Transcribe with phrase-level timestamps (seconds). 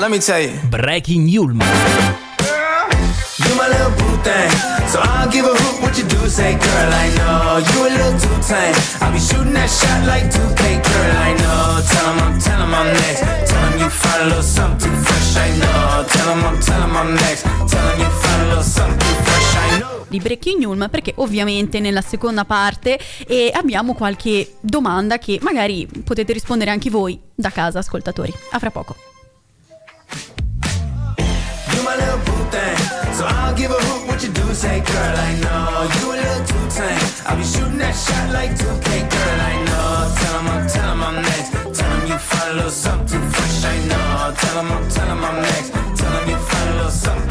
[0.00, 0.56] let me tell you.
[0.70, 1.60] Breaking Yulman.
[3.44, 4.50] You my little boo thing.
[4.88, 7.60] So I don't give a hoot what you do, say, girl, I know.
[7.60, 8.74] You a little too tame.
[9.04, 11.84] I'll be shooting that shot like 2K, girl, I know.
[11.84, 13.20] Tell him I'm, tell him I'm next.
[13.50, 16.04] Tell him you find a little something fresh, I know.
[16.08, 17.42] Tell him I'm, tell him I'm next.
[17.68, 20.06] Tell him you find a little something fresh, I know.
[20.08, 22.98] di Breaking News perché ovviamente nella seconda parte
[23.28, 28.32] eh, abbiamo qualche domanda che magari potete rispondere anche voi da casa ascoltatori.
[28.52, 29.09] A fra poco.
[31.90, 32.76] My little boo thing.
[33.18, 35.90] So I don't give a hoot what you do, say, girl, I know.
[35.98, 37.02] You a little too tame.
[37.26, 40.14] I'll be shooting that shot like 2K, girl, I know.
[40.20, 41.50] Tell him I'm, tell him I'm next.
[41.76, 44.34] Tell him you find a little something fresh, I know.
[44.38, 45.70] Tell him I'm, tell him I'm next.
[45.98, 47.29] Tell him you find a little something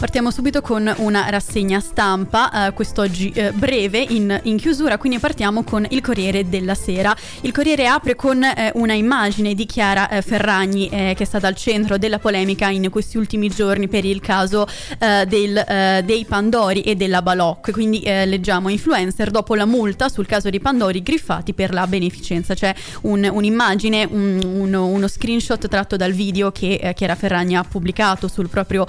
[0.00, 5.62] Partiamo subito con una rassegna stampa, eh, quest'oggi eh, breve in, in chiusura, quindi partiamo
[5.62, 7.14] con il Corriere della Sera.
[7.42, 11.48] Il Corriere apre con eh, una immagine di Chiara eh, Ferragni eh, che è stata
[11.48, 14.66] al centro della polemica in questi ultimi giorni per il caso
[14.98, 17.70] eh, del, dei Pandori e della Balocco.
[17.70, 22.54] Quindi leggiamo influencer dopo la multa sul caso dei Pandori griffati per la beneficenza.
[22.54, 28.28] C'è un- un'immagine, un- uno, uno screenshot tratto dal video che Chiara Ferragni ha pubblicato
[28.28, 28.86] sul proprio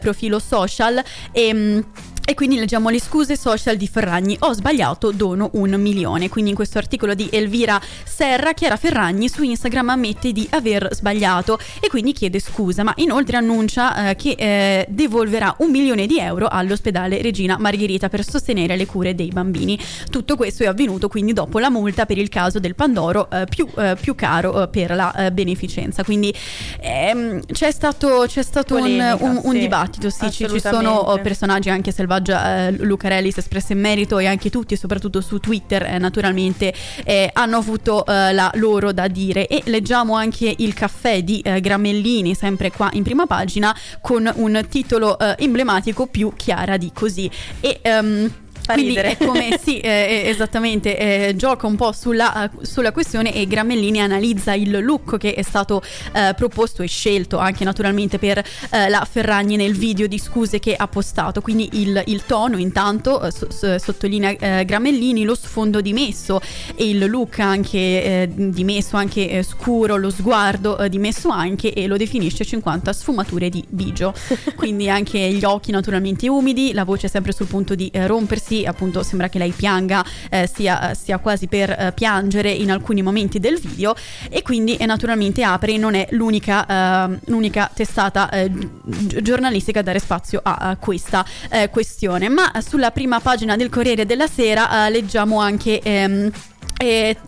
[0.00, 1.82] profilo social e...
[2.24, 4.36] e quindi leggiamo le scuse social di Ferragni.
[4.40, 6.28] Ho sbagliato, dono un milione.
[6.28, 11.58] Quindi in questo articolo di Elvira Serra, Chiara Ferragni su Instagram ammette di aver sbagliato
[11.80, 16.48] e quindi chiede scusa, ma inoltre annuncia eh, che eh, devolverà un milione di euro
[16.48, 19.78] all'ospedale Regina Margherita per sostenere le cure dei bambini.
[20.10, 23.66] Tutto questo è avvenuto quindi dopo la multa per il caso del Pandoro eh, più,
[23.76, 26.04] eh, più caro eh, per la eh, beneficenza.
[26.04, 26.32] Quindi
[26.80, 31.18] ehm, c'è stato, c'è stato un, Polemica, un- un sì, dibattito, sì, ci, ci sono
[31.22, 35.38] personaggi anche Selvaggia eh, Lucarelli si è espressa in merito e anche tutti, soprattutto su
[35.38, 36.74] Twitter, eh, naturalmente
[37.04, 39.46] eh, hanno avuto eh, la loro da dire.
[39.46, 44.66] E leggiamo anche il caffè di eh, Gramellini, sempre qua in prima pagina, con un
[44.68, 47.30] titolo eh, emblematico più chiara di così.
[47.60, 48.30] E ehm,
[48.64, 49.16] Fa quindi ridere.
[49.16, 54.00] è come sì, eh, esattamente, eh, gioca un po' sulla, eh, sulla questione e Gramellini
[54.00, 59.06] analizza il look che è stato eh, proposto e scelto anche naturalmente per eh, la
[59.08, 61.40] Ferragni nel video di scuse che ha postato.
[61.40, 66.40] Quindi il, il tono intanto eh, so- so- sottolinea eh, Gramellini, lo sfondo dimesso
[66.74, 71.86] e il look anche eh, dimesso, anche eh, scuro, lo sguardo eh, dimesso anche e
[71.86, 74.14] lo definisce 50 sfumature di bigio.
[74.54, 78.06] Quindi anche gli occhi naturalmente umidi, la voce sempre sul punto di eh,
[78.52, 83.02] rompersi, appunto sembra che lei pianga, eh, sia, sia quasi per eh, piangere in alcuni
[83.02, 83.94] momenti del video
[84.28, 89.82] e quindi eh, naturalmente Apri non è l'unica, eh, l'unica testata eh, gi- giornalistica a
[89.82, 92.28] dare spazio a, a questa eh, questione.
[92.28, 95.80] Ma sulla prima pagina del Corriere della Sera eh, leggiamo anche...
[95.80, 96.50] ehm, eh,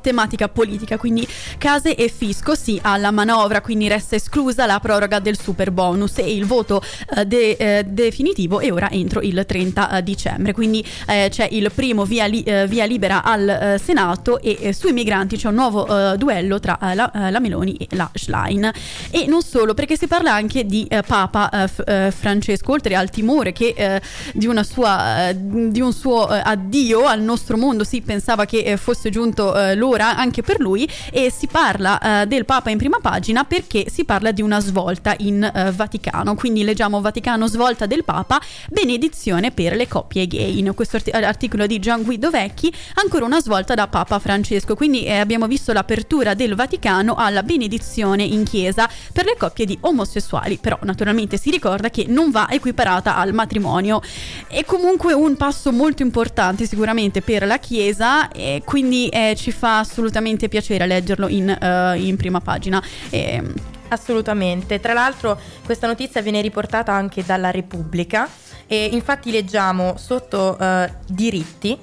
[0.00, 1.26] tematica politica, quindi
[1.58, 6.34] case e fisco sì alla manovra, quindi resta esclusa la proroga del super bonus e
[6.34, 6.82] il voto
[7.16, 12.04] eh, de- eh, definitivo è ora entro il 30 dicembre, quindi eh, c'è il primo
[12.04, 15.86] via, li- eh, via libera al eh, Senato e eh, sui migranti c'è un nuovo
[15.86, 18.70] eh, duello tra eh, la, eh, la Meloni e la Schlein.
[19.10, 22.94] E non solo perché si parla anche di eh, Papa eh, F- eh, Francesco, oltre
[22.94, 24.00] al timore che eh,
[24.32, 28.76] di, sua, eh, di un suo eh, addio al nostro mondo si pensava che eh,
[28.76, 32.98] fosse giunto eh, l'ora anche per lui e si parla eh, del Papa in prima
[33.00, 38.04] pagina perché si parla di una svolta in eh, Vaticano, quindi leggiamo Vaticano svolta del
[38.04, 38.40] Papa,
[38.70, 40.58] benedizione per le coppie gay.
[40.58, 45.04] In questo arti- articolo di Gian Guido Vecchi, ancora una svolta da Papa Francesco, quindi
[45.04, 50.58] eh, abbiamo visto l'apertura del Vaticano alla benedizione in chiesa per le coppie di omosessuali,
[50.58, 54.00] però naturalmente si ricorda che non va equiparata al matrimonio.
[54.46, 60.48] È comunque un passo molto importante sicuramente per la Chiesa e quindi ci fa assolutamente
[60.48, 62.82] piacere leggerlo in, eh, in prima pagina.
[63.10, 63.52] Ehm,
[63.88, 64.80] Assolutamente.
[64.80, 68.28] Tra l'altro questa notizia viene riportata anche dalla Repubblica
[68.66, 71.78] e infatti leggiamo sotto eh, diritti.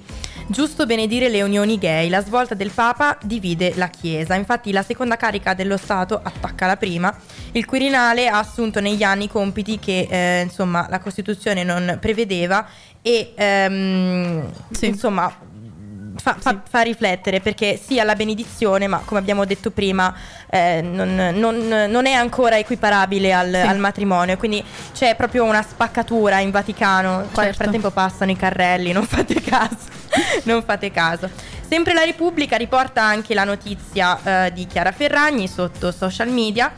[0.48, 4.36] Giusto benedire le unioni gay, la svolta del Papa divide la Chiesa.
[4.36, 7.16] Infatti la seconda carica dello Stato attacca la prima.
[7.54, 12.68] Il Quirinale ha assunto negli anni compiti che eh, insomma la Costituzione non prevedeva
[13.02, 14.88] e ehm, Sì.
[14.88, 15.34] insomma
[16.22, 20.14] fa, fa- fa riflettere perché sì alla benedizione, ma come abbiamo detto prima,
[20.50, 23.68] eh, non, non- non è ancora equiparabile al, Sì.
[23.68, 24.38] al matrimonio.
[24.38, 24.64] Quindi
[24.94, 27.28] c'è proprio una spaccatura in Vaticano.
[27.34, 27.64] Qua nel Certo.
[27.64, 30.00] frattempo passano i carrelli, non fate caso.
[30.44, 31.30] non fate caso.
[31.68, 36.72] Sempre la Repubblica riporta anche la notizia eh, di Chiara Ferragni sotto social media.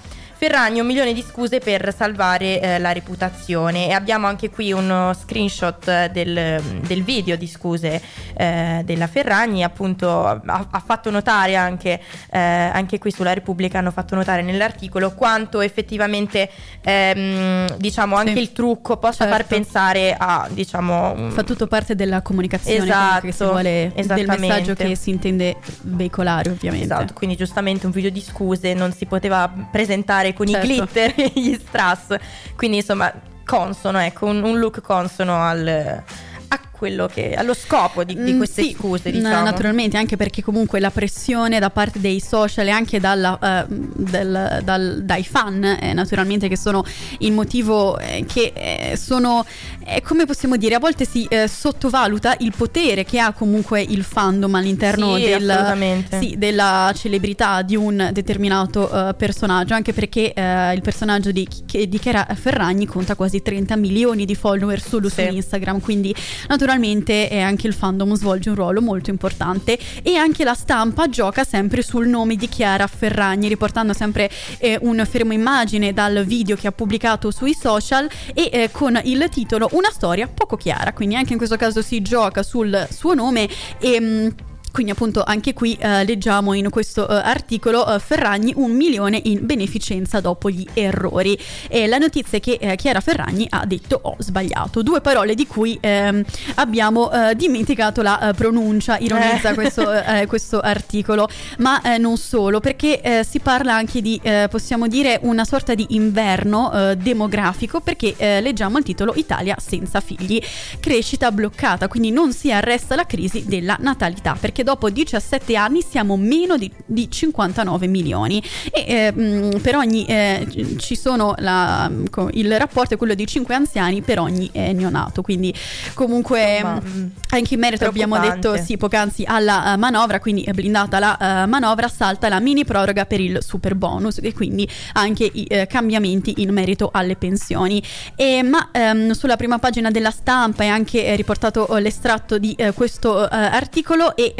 [0.44, 5.14] Ferragni un milione di scuse per salvare eh, la reputazione e abbiamo anche qui uno
[5.14, 8.02] screenshot del, del video di scuse
[8.36, 11.98] eh, della Ferragni, appunto ha, ha fatto notare anche,
[12.30, 16.50] eh, anche, qui sulla Repubblica, hanno fatto notare nell'articolo quanto effettivamente
[16.82, 18.42] ehm, diciamo anche sì.
[18.42, 19.34] il trucco possa certo.
[19.34, 21.30] far pensare a diciamo...
[21.30, 26.50] Fa tutto parte della comunicazione esatto, che si vuole, del messaggio che si intende veicolare
[26.50, 26.84] ovviamente.
[26.84, 30.66] Esatto, quindi giustamente un video di scuse non si poteva presentare con certo.
[30.66, 32.16] i glitter e gli strass,
[32.56, 33.12] quindi insomma
[33.46, 36.04] consono, ecco, un, un look consono al
[36.48, 39.42] a quello che allo scopo di, di mm, queste sì, scuse, diciamo.
[39.42, 43.40] Naturalmente, anche perché comunque la pressione da parte dei social e anche dalla,
[43.70, 46.84] uh, del, dal, dai fan, eh, naturalmente, che sono
[47.20, 49.46] il motivo eh, che eh, sono,
[49.86, 54.04] eh, come possiamo dire, a volte si eh, sottovaluta il potere che ha comunque il
[54.04, 61.32] fandom all'interno sì, del, sì, della celebrità di un determinato personaggio, anche perché il personaggio
[61.32, 65.24] di, di Chiara Ferragni conta quasi 30 milioni di follower solo sì.
[65.24, 66.14] su Instagram, quindi
[66.50, 71.08] naturalmente naturalmente eh, anche il fandom svolge un ruolo molto importante e anche la stampa
[71.08, 76.56] gioca sempre sul nome di Chiara Ferragni, riportando sempre eh, un fermo immagine dal video
[76.56, 81.16] che ha pubblicato sui social e eh, con il titolo Una storia poco chiara, quindi
[81.16, 83.48] anche in questo caso si gioca sul suo nome
[83.80, 84.00] e...
[84.00, 84.28] Mh, mm,
[84.74, 89.46] quindi appunto anche qui eh, leggiamo in questo eh, articolo eh, Ferragni un milione in
[89.46, 91.38] beneficenza dopo gli errori.
[91.68, 95.46] E la notizia è che eh, Chiara Ferragni ha detto ho sbagliato, due parole di
[95.46, 96.24] cui ehm,
[96.56, 99.88] abbiamo eh, dimenticato la eh, pronuncia, ironizza questo,
[100.28, 101.30] questo, articolo,
[101.60, 107.82] ma non solo, perché si parla anche di, possiamo dire, una sorta di inverno demografico,
[107.82, 110.42] perché leggiamo il titolo Italia senza figli,
[110.80, 115.82] crescita bloccata, quindi non si arresta la crisi della natalità, perché che dopo 17 anni
[115.88, 118.42] siamo meno di, di 59 milioni.
[118.72, 121.92] E eh, per ogni eh, ci sono la,
[122.32, 125.22] il rapporto è quello di 5 anziani per ogni eh, neonato.
[125.22, 125.54] Quindi
[125.94, 126.82] comunque Insomma,
[127.30, 131.50] anche in merito abbiamo detto sì poc'anzi alla uh, manovra quindi è blindata la uh,
[131.50, 136.36] manovra salta la mini proroga per il super bonus e quindi anche i uh, cambiamenti
[136.38, 137.84] in merito alle pensioni.
[138.16, 144.16] E, ma um, sulla prima pagina della stampa è anche riportato l'estratto di questo articolo
[144.16, 144.34] e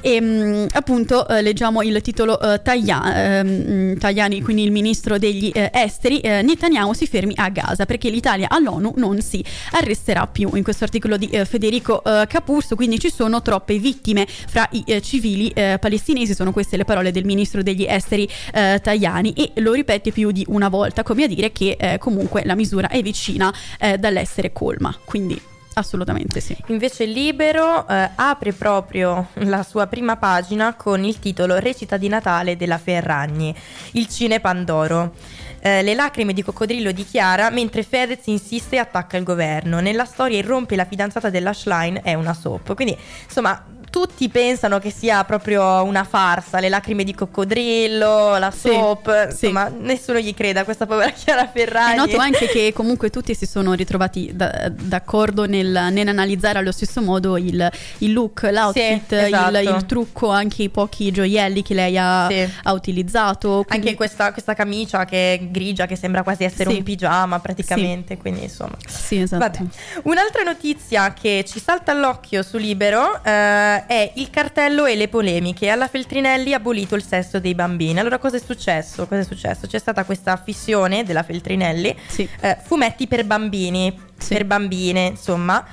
[0.00, 6.20] e mm, appunto eh, leggiamo il titolo eh, Tajani, Tajani, quindi il ministro degli esteri,
[6.22, 10.50] Netanyahu si fermi a Gaza perché l'Italia all'ONU non si arresterà più.
[10.54, 16.34] In questo articolo di Federico Capurso, quindi ci sono troppe vittime fra i civili palestinesi,
[16.34, 20.68] sono queste le parole del ministro degli esteri Tajani e lo ripete più di una
[20.68, 23.52] volta, come a dire che comunque la misura è vicina
[23.98, 24.94] dall'essere colma.
[25.04, 26.56] Quindi Assolutamente sì.
[26.68, 32.56] Invece Libero eh, apre proprio la sua prima pagina con il titolo Recita di Natale
[32.56, 33.54] della Ferragni,
[33.92, 35.14] il cine Pandoro.
[35.60, 39.80] Eh, le lacrime di coccodrillo di Chiara mentre Fedez insiste e attacca il governo.
[39.80, 42.74] Nella storia irrompe la fidanzata della Schlein, è una soap.
[42.74, 49.28] Quindi insomma tutti pensano che sia proprio una farsa, le lacrime di coccodrillo, la soap,
[49.28, 51.92] sì, insomma, nessuno gli crede a questa povera Chiara Ferragni.
[51.92, 57.02] È noto anche che comunque tutti si sono ritrovati da, d'accordo nel, nell'analizzare allo stesso
[57.02, 59.58] modo il, il look, l'outfit, sì, esatto.
[59.58, 63.62] il, il, trucco, anche i pochi gioielli che lei ha, ha utilizzato.
[63.64, 63.86] Quindi...
[63.86, 68.42] Anche questa, questa, camicia che è grigia, che sembra quasi essere un pigiama praticamente, quindi
[68.42, 68.74] insomma.
[68.88, 69.38] Sì, esatto.
[69.38, 69.64] Vabbè.
[70.02, 75.68] Un'altra notizia che ci salta all'occhio su Libero eh, è il cartello e le polemiche.
[75.68, 77.98] Alla Feltrinelli ha abolito il sesso dei bambini.
[77.98, 79.06] Allora cosa è successo?
[79.06, 79.66] Cosa è successo?
[79.66, 82.28] C'è stata questa fissione della Feltrinelli, sì.
[82.40, 84.34] eh, fumetti per bambini, sì.
[84.34, 85.64] per bambine, insomma.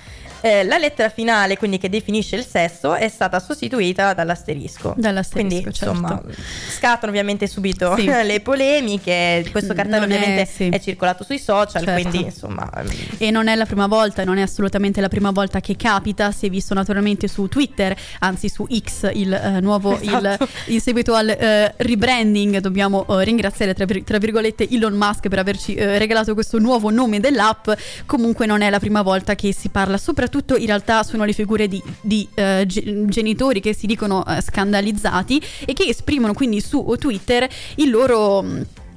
[0.42, 4.96] Eh, la lettera finale, quindi che definisce il sesso, è stata sostituita dall'asterisco.
[4.98, 5.92] Dall'asterisco, quindi certo.
[5.92, 6.22] insomma
[6.70, 8.06] scattano ovviamente subito sì.
[8.26, 9.46] le polemiche.
[9.52, 10.70] Questo cartello non ovviamente è, sì.
[10.70, 12.02] è, circolato sui social, certo.
[12.02, 12.68] quindi insomma.
[12.76, 16.32] Ehm, e non è la prima volta, non è assolutamente la prima volta che capita.
[16.32, 20.44] Si è visto naturalmente su Twitter, anzi su X, il eh, nuovo esatto.
[20.44, 22.58] il, in seguito al eh, rebranding.
[22.58, 27.20] Dobbiamo eh, ringraziare tra, tra, virgolette Elon Musk per averci eh, regalato questo nuovo nome
[27.20, 27.70] dell'app.
[28.08, 31.34] Comunque non è la prima volta che si parla soprattutto soprattutto in realtà sono le
[31.34, 36.96] figure di, di uh, genitori che si dicono uh, scandalizzati e che esprimono quindi su
[36.98, 38.46] Twitter il loro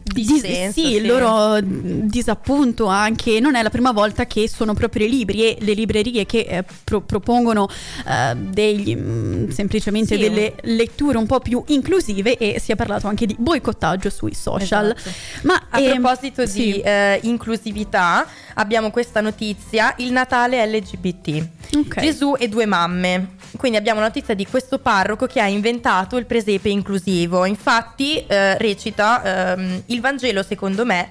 [0.05, 5.07] dissenso, sì, sì, il loro disappunto anche non è la prima volta che sono proprio
[5.07, 7.69] i libri e le librerie che eh, pro- propongono
[8.07, 10.21] eh, degli, mh, semplicemente sì.
[10.21, 14.95] delle letture un po' più inclusive e si è parlato anche di boicottaggio sui social.
[14.97, 15.11] Esatto.
[15.43, 16.63] Ma a ehm, proposito sì.
[16.63, 21.47] di eh, inclusività, abbiamo questa notizia: il Natale LGBT.
[21.77, 22.05] Okay.
[22.05, 23.37] Gesù e due mamme.
[23.57, 27.45] Quindi abbiamo notizia di questo parroco che ha inventato il presepe inclusivo.
[27.45, 31.11] Infatti, eh, recita ehm, il Vangelo, secondo me,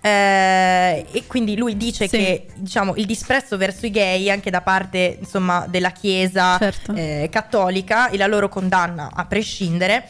[0.00, 2.16] eh, e quindi lui dice Sì.
[2.16, 6.94] che diciamo, il disprezzo verso i gay anche da parte insomma, della Chiesa Certo.
[6.94, 10.08] eh, cattolica e la loro condanna a prescindere,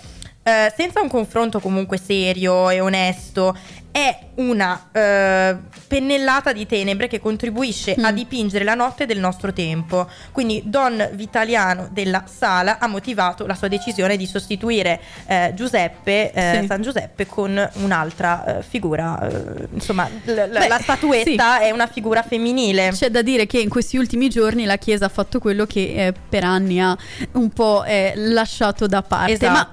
[0.51, 3.57] eh, senza un confronto comunque serio e onesto,
[3.93, 5.57] è una eh,
[5.89, 8.15] pennellata di tenebre che contribuisce a Mm.
[8.15, 10.09] dipingere la notte del nostro tempo.
[10.31, 16.59] Quindi Don Vitaliano della Sala ha motivato la sua decisione di sostituire eh, Giuseppe, eh,
[16.61, 16.67] Sì.
[16.69, 19.29] San Giuseppe, con un'altra eh, figura.
[19.29, 22.91] eh, insomma, l- l- Beh, la statuetta è una figura femminile.
[22.93, 26.45] C'è da dire che in questi ultimi giorni la Chiesa ha fatto quello che per
[26.45, 26.97] anni ha
[27.33, 27.83] un po'
[28.15, 29.49] lasciato da parte.
[29.49, 29.69] Ma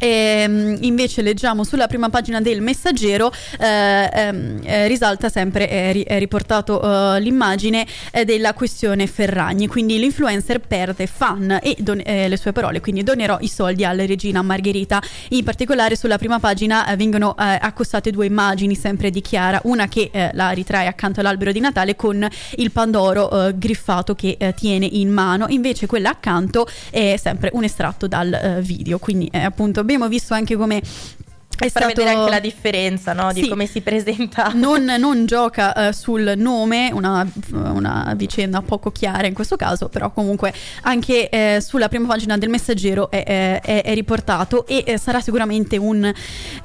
[0.00, 0.04] Esatto.
[0.10, 6.04] Ehm, invece leggiamo sulla prima pagina del messaggero eh, ehm, eh, risalta sempre è, ri-
[6.04, 9.66] è riportato eh, l'immagine eh, della questione Ferragni.
[9.66, 12.80] Quindi l'influencer perde fan e don- eh, le sue parole.
[12.80, 15.02] Quindi donerò i soldi alla regina Margherita.
[15.30, 19.60] In particolare sulla prima pagina eh, vengono eh, accostate due immagini sempre di Chiara.
[19.64, 22.26] Una che eh, la ritrae accanto all'albero di Natale con
[22.56, 25.46] il pandoro eh, griffato che eh, tiene in mano.
[25.48, 28.98] Invece quella accanto è sempre un estratto dal eh, video.
[28.98, 30.80] Quindi eh, appunto abbiamo visto anche come
[31.66, 33.48] è Per far stato vedere anche la differenza no, di Sì.
[33.48, 34.50] come si presenta.
[34.54, 40.10] non, non gioca eh, sul nome, una, una vicenda poco chiara in questo caso, però
[40.12, 40.52] comunque
[40.82, 45.20] anche eh, sulla prima pagina del messaggero è, è- è- è riportato e eh, sarà
[45.20, 46.10] sicuramente un,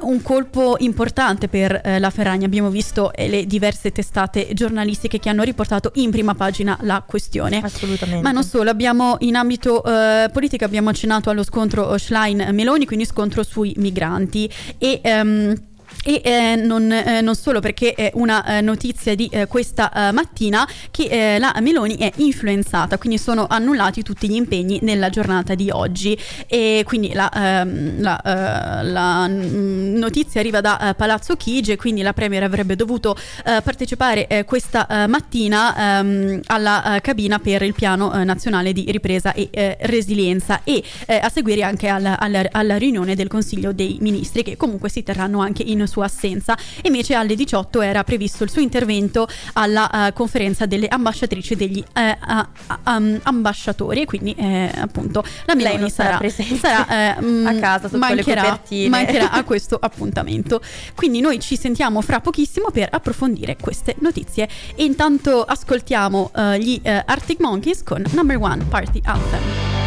[0.01, 2.45] un colpo importante per eh, la Ferragna.
[2.45, 7.61] Abbiamo visto eh, le diverse testate giornalistiche che hanno riportato in prima pagina la questione.
[7.63, 8.21] Assolutamente.
[8.23, 13.43] Ma non solo, abbiamo in ambito eh, politico abbiamo accennato allo scontro Schlein-Meloni, quindi scontro
[13.43, 14.49] sui migranti
[14.85, 15.01] e...
[15.03, 15.55] ehm,
[16.03, 20.11] e eh, non, eh, non solo perché è una eh, notizia di eh, questa eh,
[20.11, 25.55] mattina che eh, la Meloni è influenzata, quindi sono annullati tutti gli impegni nella giornata
[25.55, 26.17] di oggi.
[26.47, 32.01] E quindi la, ehm, la, eh, la, mm, notizia arriva da eh, Palazzo Chigi, quindi
[32.01, 37.61] la Premier avrebbe dovuto eh, partecipare eh, questa eh, mattina ehm, alla eh, cabina per
[37.63, 42.19] il piano eh, nazionale di ripresa e eh, resilienza e eh, a seguire anche alla,
[42.19, 46.57] alla- alla riunione del Consiglio dei Ministri che comunque si terranno anche in sua assenza.
[46.83, 52.47] Invece alle 18 era previsto il suo intervento alla eh, conferenza delle ambasciatrici degli a-
[52.83, 57.93] am- ambasciatori e quindi eh, appunto la Meloni sarà sarà, eh, mm, a casa sotto
[57.93, 58.89] le mancherà, copertine.
[58.89, 60.61] mancherà a questo appuntamento.
[60.95, 67.39] Quindi noi ci sentiamo fra pochissimo per approfondire queste notizie e intanto ascoltiamo gli Arctic
[67.39, 69.85] Monkeys con Number One Party Anthem.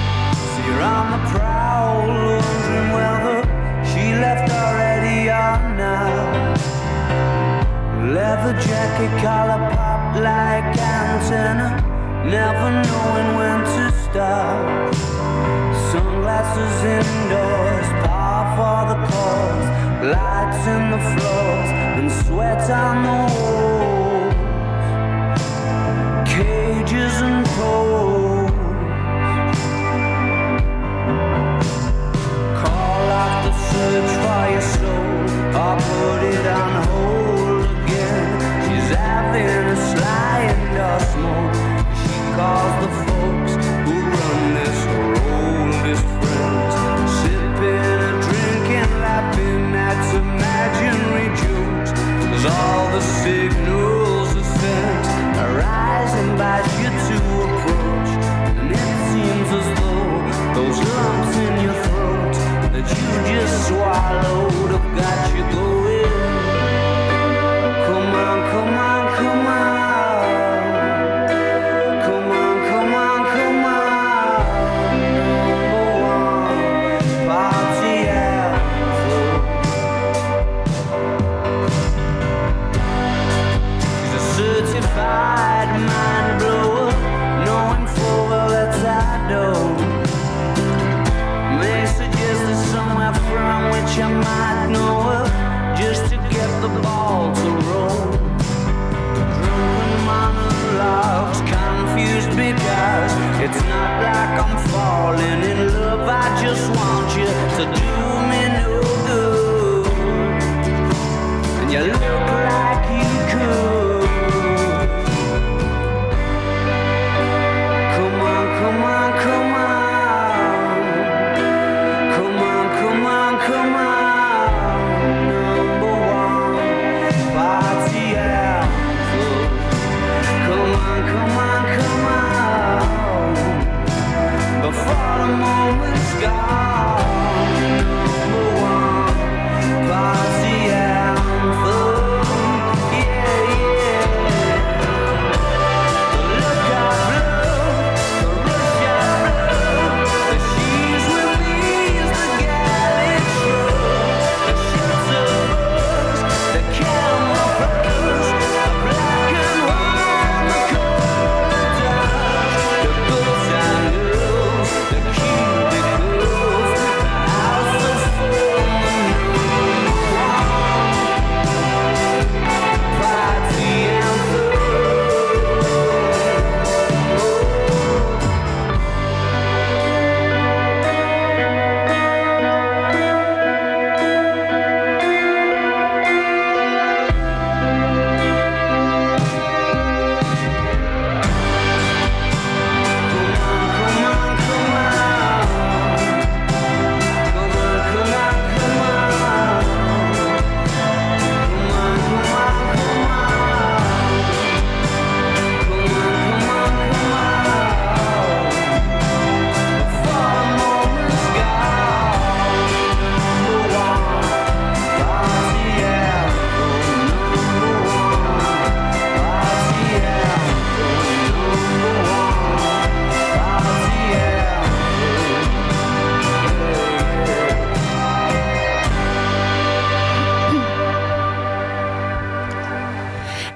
[8.15, 11.77] Leather jacket, collar pop like antenna,
[12.25, 14.95] never knowing when to stop.
[15.93, 19.69] Sunglasses indoors, power for the cause,
[20.17, 24.35] lights in the floors, and sweat on the walls.
[26.27, 28.51] Cages and poles.
[32.63, 35.29] Call off the search for your soul
[35.61, 37.28] or put it on hold
[41.13, 41.55] smoke.
[42.01, 43.53] She calls the folks
[43.87, 46.75] who run this her oldest friends.
[47.19, 51.91] Sipping and laughing at imaginary jokes.
[52.29, 55.07] 'Cause all the signals are sent,
[55.47, 58.11] arise invite you to approach.
[58.59, 60.13] And it seems as though
[60.57, 62.35] those lumps in your throat
[62.73, 65.19] that you just swallowed have got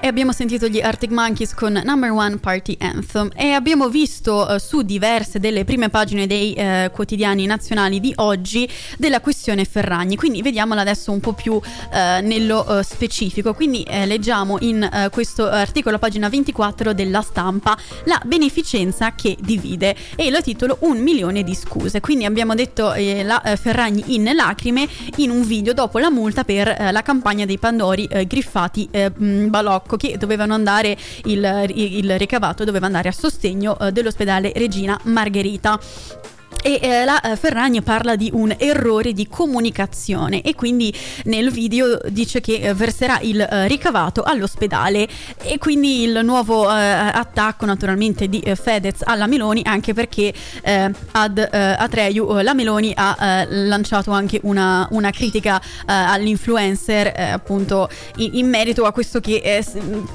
[0.03, 4.59] e abbiamo sentito gli Arctic Monkeys con Number One Party Anthem e abbiamo visto eh,
[4.59, 10.41] su diverse delle prime pagine dei eh, quotidiani nazionali di oggi della questione Ferragni, quindi
[10.41, 11.57] vediamola adesso un po' più
[11.93, 13.53] eh, nello eh, specifico.
[13.53, 19.95] Quindi eh, leggiamo in eh, questo articolo, pagina 24 della stampa, la beneficenza che divide
[20.17, 22.01] e lo titolo Un milione di scuse.
[22.01, 22.93] Quindi abbiamo detto
[23.23, 24.85] la Ferragni in lacrime
[25.17, 30.53] in un video dopo la multa per la campagna dei Pandori griffati Balocco che dovevano
[30.53, 35.79] andare il, il, ricavato doveva andare a sostegno eh, dell'ospedale Regina Margherita.
[36.65, 41.99] E eh, la eh, Ferragni parla di un errore di comunicazione e quindi nel video
[42.07, 45.05] dice che eh, verserà il eh, ricavato all'ospedale.
[45.41, 50.33] E quindi il nuovo attacco naturalmente di Fedez alla Meloni anche perché
[51.11, 58.85] ad Atreyu la Meloni ha lanciato anche una, una critica all'influencer appunto in, in, merito
[58.85, 59.63] a questo che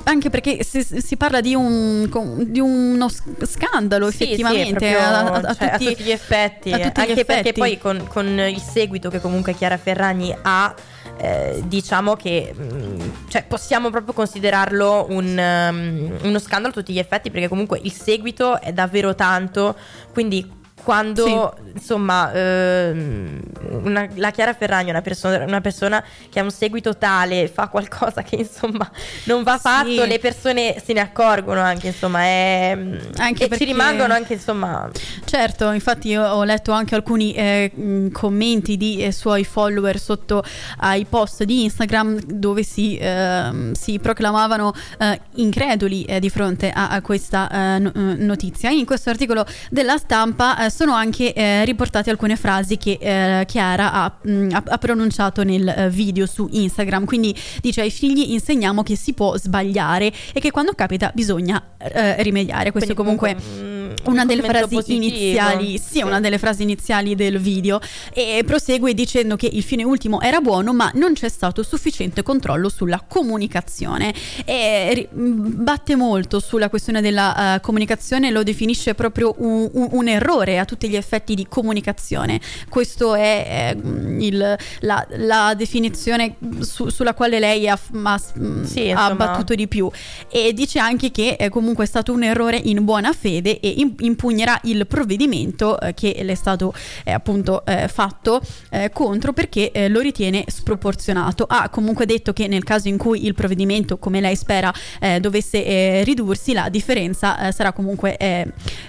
[0.04, 2.08] anche perché si, si parla di, un,
[2.46, 6.10] di uno scandalo sì, effettivamente sì, proprio, a, a, a, cioè, tutti, a tutti gli
[6.10, 7.24] effetti effetti, anche effetti.
[7.24, 10.74] perché poi con, con, il seguito che comunque Chiara Ferragni ha,
[11.18, 16.98] eh, diciamo che mm, cioè, possiamo proprio considerarlo un, um, uno scandalo a tutti gli
[16.98, 19.76] effetti, perché comunque il seguito è davvero tanto,
[20.12, 20.57] quindi
[20.88, 21.72] quando sì.
[21.74, 23.40] insomma ehm,
[23.82, 27.68] una, la Chiara Ferragni è una persona, una persona, che ha un seguito tale fa
[27.68, 28.90] qualcosa che insomma
[29.24, 30.06] non va fatto sì.
[30.06, 32.78] le persone se ne accorgono anche insomma è,
[33.16, 33.58] anche e perché...
[33.58, 34.88] ci rimangono anche insomma
[35.26, 40.42] certo infatti io ho letto anche alcuni eh, commenti di eh, suoi follower sotto
[40.78, 46.88] ai post di Instagram dove si, eh, si proclamavano eh, increduli eh, di fronte a,
[46.88, 52.76] a questa eh, notizia in questo articolo della stampa sono anche eh, riportate alcune frasi
[52.76, 57.04] che eh, Chiara ha, mh, mm, ha, pronunciato nel eh, video su Instagram.
[57.04, 62.22] Quindi dice ai figli insegniamo che si può sbagliare e che quando capita bisogna eh,
[62.22, 62.70] rimediare.
[62.70, 63.34] Questo Quindi comunque...
[63.34, 65.04] comunque mm, una delle frasi positivo.
[65.04, 67.80] iniziali, sì, sì, una delle frasi iniziali del video
[68.12, 72.68] e prosegue dicendo che il fine ultimo era buono, ma non c'è stato sufficiente controllo
[72.68, 74.14] sulla comunicazione
[74.44, 80.57] e batte molto sulla questione della uh, comunicazione, lo definisce proprio un, un, un, errore
[80.58, 82.40] a tutti gli effetti di comunicazione.
[82.68, 83.80] Questa è eh,
[84.18, 88.20] il, la, la, definizione su, sulla quale lei ha, ha,
[88.64, 89.90] sì, ha battuto di più
[90.30, 94.58] e dice anche che è comunque stato un errore in buona fede e in impugnerà
[94.64, 96.72] il provvedimento eh, che le è stato
[97.04, 98.40] eh, appunto eh, fatto
[98.70, 101.44] eh, contro perché eh, lo ritiene sproporzionato.
[101.48, 106.02] Ha comunque detto che nel caso in cui il provvedimento, come lei spera, eh, dovesse
[106.02, 108.16] ridursi, la differenza sarà comunque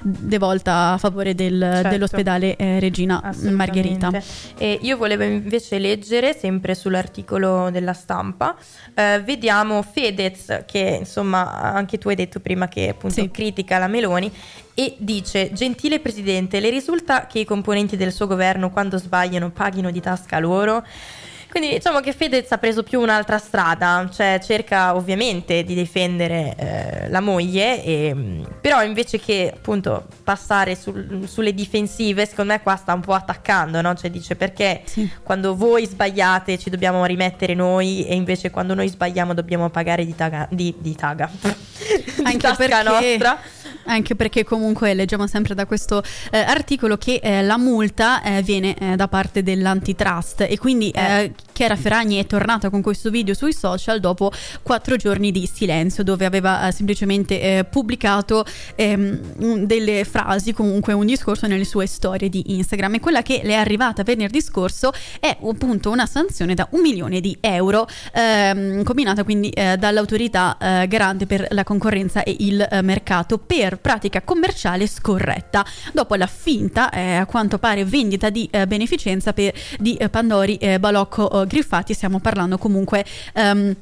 [0.02, 1.90] devolta a favore del, certo.
[1.90, 4.12] dell'ospedale Regina Margherita.
[4.58, 8.56] E io volevo invece leggere sempre sull'articolo della stampa,
[9.24, 13.30] vediamo Fedez che insomma anche tu hai detto prima che appunto sì.
[13.32, 14.32] critica la Meloni
[14.74, 19.92] e dice Gentile Presidente, le risulta che i componenti del suo governo quando sbagliano paghino
[19.92, 20.86] di tasca loro?
[21.50, 27.10] Quindi diciamo che Fedez ha preso più un'altra strada, cioè cerca ovviamente di difendere eh,
[27.10, 32.94] la moglie, e, però invece che appunto passare sul, sulle difensive, secondo me qua sta
[32.94, 33.96] un po' attaccando, no?
[33.96, 35.10] Cioè dice perché sì.
[35.24, 40.16] quando voi sbagliate ci dobbiamo rimettere noi e invece quando noi sbagliamo dobbiamo pagare di
[40.16, 41.30] taga, di, di taga.
[41.42, 42.84] di Anche perché...
[42.84, 43.40] nostra
[43.90, 48.76] anche perché comunque leggiamo sempre da questo eh, articolo che eh, la multa eh, viene
[48.78, 51.24] eh, da parte dell'antitrust e quindi eh.
[51.24, 54.32] Eh, Chiara Ferragni è tornata con questo video sui social dopo
[54.64, 58.46] quattro giorni di silenzio dove aveva semplicemente pubblicato
[58.76, 62.94] ehm, delle frasi, comunque un discorso nelle sue storie di Instagram.
[62.94, 67.20] E quella che le è arrivata venerdì scorso è appunto una sanzione da un milione
[67.20, 70.56] di euro ehm, combinata quindi dall'autorità
[70.88, 77.16] garante per la concorrenza e il mercato per pratica commerciale scorretta, dopo la finta, eh,
[77.16, 80.58] a quanto pare, vendita di eh, beneficenza per, di eh, Pandori
[81.50, 83.04] Balocco Griffati, stiamo parlando comunque...
[83.34, 83.76] Um,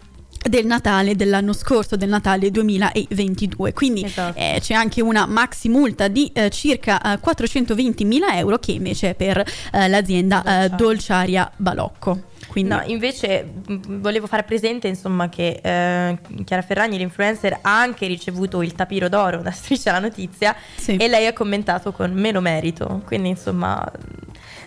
[0.47, 3.73] del Natale dell'anno scorso, del Natale 2022.
[3.73, 4.37] Quindi esatto.
[4.37, 9.09] eh, c'è anche una maxi multa di eh, circa eh, 420 mila euro che invece
[9.09, 12.21] è per eh, l'azienda eh, Dolciaria Balocco.
[12.47, 12.69] Quindi...
[12.69, 13.51] No, invece
[13.87, 19.41] volevo fare presente insomma che eh, Chiara Ferragni, l'influencer, ha anche ricevuto il tapiro d'oro
[19.41, 20.95] da Striscia la Notizia sì.
[20.95, 23.83] e lei ha commentato con meno merito, quindi insomma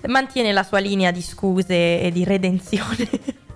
[0.08, 3.08] mantiene la sua linea di scuse e di redenzione.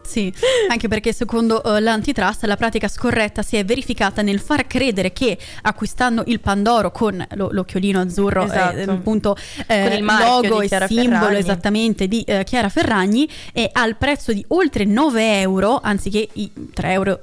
[0.06, 0.32] Sì,
[0.68, 5.36] anche perché secondo uh, l'antitrust la pratica scorretta si è verificata nel far credere che
[5.62, 8.76] acquistando il Pandoro con lo, l'occhiolino azzurro, Esatto.
[8.76, 9.36] eh, appunto
[9.66, 11.38] eh, il logo e simbolo Ferragni.
[11.38, 16.90] esattamente di eh, Chiara Ferragni e al prezzo di oltre 9 euro, anziché i 3,70
[16.90, 17.20] euro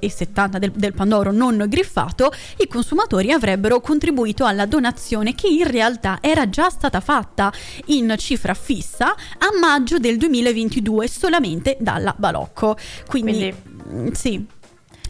[0.58, 6.48] del, del Pandoro non griffato, i consumatori avrebbero contribuito alla donazione che in realtà era
[6.48, 7.52] già stata fatta
[7.86, 12.71] in cifra fissa a maggio del 2022 solamente dalla Balocco.
[13.06, 13.54] Quindi,
[13.90, 14.46] mm, sì.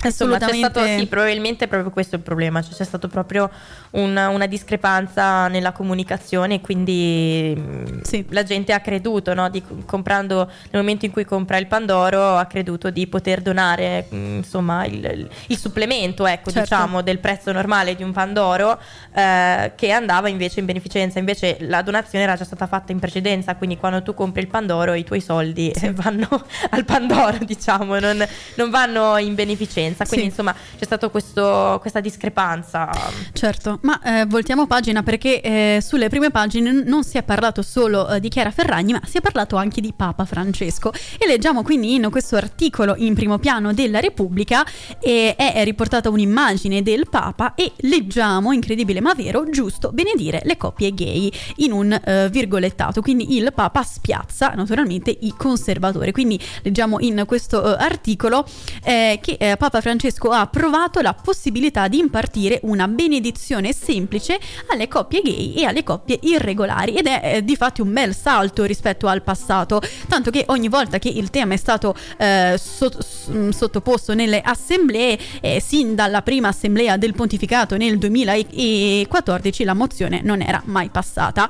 [0.05, 3.48] Assolutamente stato, sì, probabilmente proprio questo è il problema, cioè c'è stato proprio
[3.92, 8.24] una, una discrepanza nella comunicazione quindi Sì.
[8.31, 12.44] la gente ha creduto, no, di- comprando, nel momento in cui compra il Pandoro, ha
[12.46, 16.74] creduto di poter donare mh, insomma il, il supplemento, ecco, Certo.
[16.74, 18.78] diciamo, del prezzo normale di un Pandoro
[19.14, 23.55] eh, che andava invece in beneficenza, invece la donazione era già stata fatta in precedenza,
[23.57, 26.28] quindi quando tu compri il Pandoro i tuoi soldi eh, vanno
[26.70, 28.24] al Pandoro, diciamo, non,
[28.57, 30.05] non vanno in beneficenza.
[30.05, 30.31] Quindi Sì.
[30.31, 32.90] insomma c'è stata questa discrepanza.
[33.33, 38.09] Certo, ma eh, voltiamo pagina perché eh, sulle prime pagine non si è parlato solo
[38.09, 40.92] eh, di Chiara Ferragni, ma si è parlato anche di Papa Francesco.
[41.18, 44.64] E leggiamo quindi in questo articolo in primo piano della Repubblica
[45.01, 50.92] e è riportata un'immagine del Papa e leggiamo, incredibile ma vero, giusto benedire le coppie
[50.92, 53.01] gay in un eh, virgolettato.
[53.01, 56.12] Quindi il Papa spiazza naturalmente i conservatori.
[56.12, 58.47] Quindi leggiamo in questo eh, articolo
[58.85, 64.39] eh, che eh, Papa Francesco ha approvato la possibilità di impartire una benedizione semplice
[64.71, 68.65] alle coppie gay e alle coppie irregolari ed è eh, di fatti un bel salto
[68.65, 73.27] rispetto al passato, tanto che ogni volta che il tema è stato eh, sot- s-
[73.29, 80.21] mh, sottoposto nelle assemblee, eh, sin dalla prima assemblea del pontificato nel 2014 la mozione
[80.23, 81.49] non era mai passata.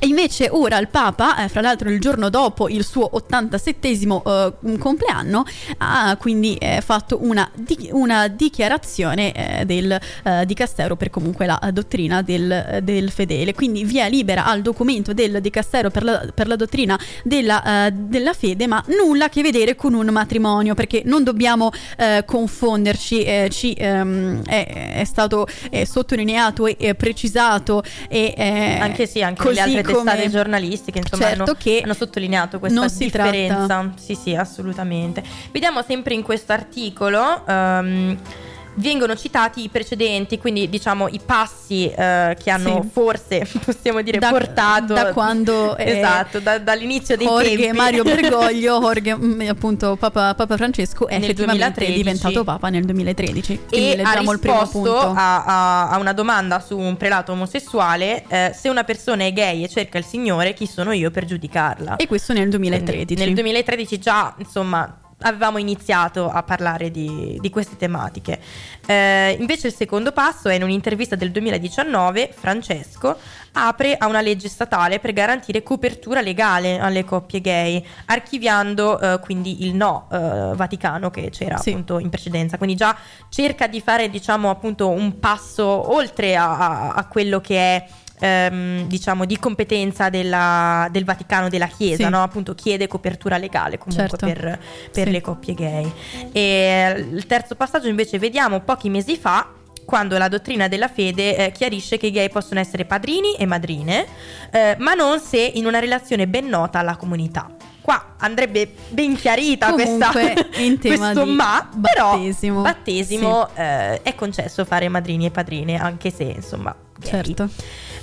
[0.00, 4.78] E invece ora il Papa, eh, fra l'altro il giorno dopo il suo 87esimo eh,
[4.78, 5.44] compleanno,
[5.78, 11.58] ha quindi eh, fatto una, di- una dichiarazione eh, del eh, Dicastero per comunque la
[11.58, 13.54] eh, dottrina del, del fedele.
[13.54, 18.68] Quindi via libera al documento del Dicastero per la, per la dottrina della, della fede,
[18.68, 21.70] ma nulla a che vedere con un matrimonio, perché non dobbiamo
[22.24, 25.46] confonderci, ci, ehm, è, è stato
[25.84, 31.94] sottolineato e precisato e Anche sì, anche così testate giornalistiche insomma Certo hanno, che hanno
[31.94, 33.66] sottolineato questa differenza.
[33.66, 35.22] tratta- Sì, sì, assolutamente.
[35.52, 37.44] Vediamo sempre in questo articolo.
[37.46, 38.18] ehm,
[38.78, 42.88] Vengono citati i precedenti, quindi diciamo i passi eh, che hanno Sì.
[42.92, 47.76] forse, possiamo dire, Da- portato da quando, eh, esatto, da- dall'inizio dei Jorge tempi.
[47.76, 51.96] Mario Bergoglio, Jorge, mm, appunto Papa, Papa Francesco è Nel effettivamente 2013.
[51.96, 53.60] diventato Papa nel 2013.
[53.68, 54.96] Quindi e leggiamo il primo punto.
[55.00, 59.64] a, a- a una domanda su un prelato omosessuale eh, se una persona è gay
[59.64, 63.14] e cerca il Signore chi sono io per giudicarla E questo nel Quindi 2013.
[63.24, 68.38] nel 2013 già insomma avevamo iniziato a parlare di, di queste tematiche
[68.86, 73.16] Eh, invece il secondo passo è in un'intervista del 2019 Francesco
[73.52, 79.64] apre a una legge statale per garantire copertura legale alle coppie gay archiviando eh, quindi
[79.66, 80.16] il no eh,
[80.54, 81.70] Vaticano che c'era Sì.
[81.70, 82.96] appunto in precedenza quindi già
[83.28, 87.86] cerca di fare diciamo appunto un passo oltre a, a- a quello che è
[88.18, 92.10] ehm, diciamo di competenza della- del Vaticano della Chiesa Sì.
[92.10, 92.22] no?
[92.22, 94.26] appunto chiede copertura legale comunque Certo.
[94.26, 94.58] per,
[94.92, 95.10] per Sì.
[95.10, 95.92] le coppie gay
[96.32, 99.52] e il terzo passaggio invece vediamo pochi mesi fa
[99.84, 104.04] quando la dottrina della fede eh, chiarisce che i gay possono essere padrini e madrine,
[104.50, 107.48] eh, ma non se in una relazione ben nota alla comunità.
[107.80, 112.60] Qua andrebbe ben chiarita questa, Comunque, in tema questo ma, però battesimo.
[112.60, 116.74] battesimo eh, è concesso fare madrini e padrine, anche se insomma...
[116.98, 117.08] gay.
[117.10, 117.48] Certo.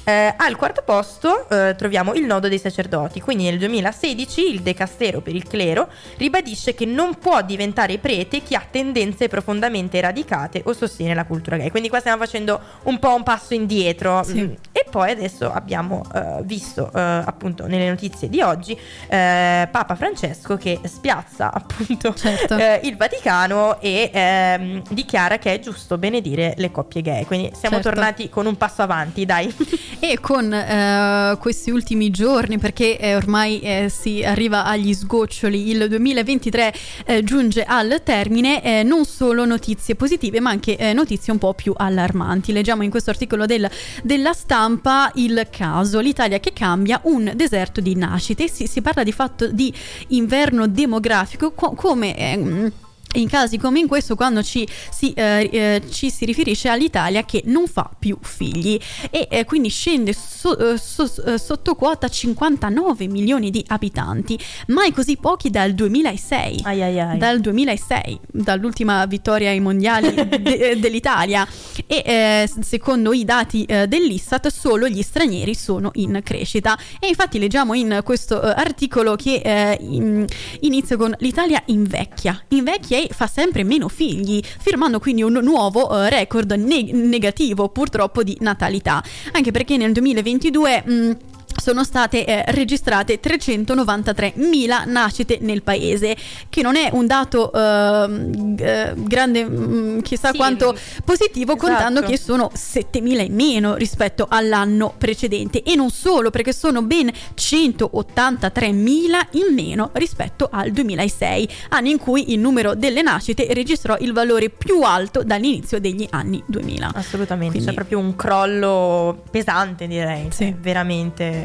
[0.07, 5.19] Eh, al quarto posto eh, troviamo il nodo dei sacerdoti, quindi nel 2016 il Decastero
[5.21, 5.87] per il clero
[6.17, 11.57] ribadisce che non può diventare prete chi ha tendenze profondamente radicate o sostiene la cultura
[11.57, 11.71] gay.
[11.71, 14.21] Quindi qua stiamo facendo un po' un passo indietro.
[14.23, 14.41] Sì.
[14.41, 14.53] Mm.
[14.71, 18.73] E poi adesso abbiamo eh, visto eh, appunto nelle notizie di oggi
[19.07, 22.55] eh, Papa Francesco che spiazza appunto Certo.
[22.57, 27.25] eh, il Vaticano e ehm, dichiara che è giusto benedire le coppie gay.
[27.25, 27.89] Quindi siamo Certo.
[27.89, 29.53] tornati con un passo avanti, dai.
[29.99, 35.87] E con eh, questi ultimi giorni, perché eh, ormai eh, si arriva agli sgoccioli, il
[35.87, 36.73] 2023
[37.05, 41.53] eh, giunge al termine, eh, non solo notizie positive, ma anche eh, notizie un po'
[41.53, 42.51] più allarmanti.
[42.51, 43.69] Leggiamo in questo articolo del-
[44.03, 48.47] della stampa il caso, l'Italia che cambia un deserto di nascite.
[48.47, 49.73] Si, si parla di fatto di
[50.09, 52.83] inverno demografico, co- come...
[53.15, 57.23] eh, in casi come in questo quando ci si, eh, eh, ci si riferisce all'Italia
[57.23, 62.07] che non fa più figli e eh, quindi scende so, eh, so, eh, sotto quota
[62.07, 66.61] 59 milioni di abitanti, mai così pochi dal 2006.
[66.63, 67.17] Ai ai ai.
[67.17, 71.47] Dal 2006, dall'ultima vittoria ai mondiali de- dell'Italia
[71.87, 77.73] e eh, secondo i dati dell'Istat solo gli stranieri sono in crescita e infatti leggiamo
[77.73, 80.25] in questo articolo che in,
[80.61, 86.07] inizia con l'Italia invecchia, invecchia e fa sempre meno figli, firmando quindi un nuovo uh,
[86.07, 90.83] record ne- negativo purtroppo di natalità, anche perché nel 2022...
[90.85, 91.17] Mh,
[91.61, 96.15] sono state eh, registrate 393.000 nascite nel paese,
[96.49, 101.67] che non è un dato eh, eh, grande, mh, mm, chissà Sì, quanto positivo, esatto.
[101.67, 105.63] contando che sono 7.000 in meno rispetto all'anno precedente.
[105.63, 112.33] E non solo, perché sono ben 183.000 in meno rispetto al 2006, anno in cui
[112.33, 116.91] il numero delle nascite registrò il valore più alto dall'inizio degli anni 2000.
[116.93, 120.53] Assolutamente, Quindi- c'è proprio un crollo pesante direi, Sì.
[120.59, 121.44] veramente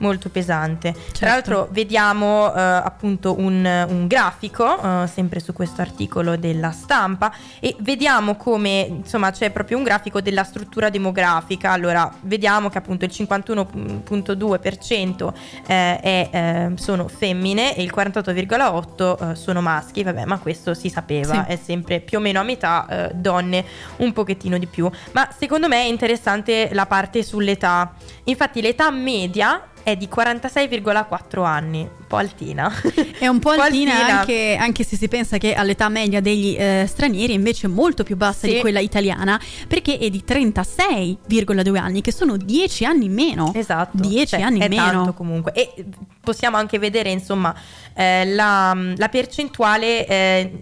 [0.00, 0.92] molto pesante.
[0.92, 1.18] Certo.
[1.18, 7.32] Tra l'altro vediamo eh, appunto un, un grafico, eh, sempre su questo articolo della stampa,
[7.60, 11.72] e vediamo come insomma c'è proprio un grafico della struttura demografica.
[11.72, 15.32] Allora, vediamo che appunto il 51.2%
[15.66, 20.88] eh, è, eh, sono femmine e il 48,8% eh, sono maschi, vabbè, ma questo si
[20.88, 21.52] sapeva, Sì.
[21.52, 23.64] è sempre più o meno a metà donne,
[23.96, 24.90] un pochettino di più.
[25.12, 27.92] Ma secondo me è interessante la parte sull'età.
[28.24, 32.72] Infatti l'età media è di 46,4 anni, un po' altina.
[33.18, 34.18] È un po' altina, altina.
[34.20, 38.16] Anche, anche se si pensa che all'età media degli eh, stranieri è invece molto più
[38.16, 38.54] bassa Sì.
[38.54, 43.52] di quella italiana, perché è di 36,2 anni, che sono 10 anni meno.
[43.54, 44.82] Esatto, 10 cioè, anni è meno.
[44.82, 45.52] tanto comunque.
[45.52, 45.72] E
[46.20, 47.54] possiamo anche vedere, insomma,
[47.94, 50.52] eh, la, la percentuale eh,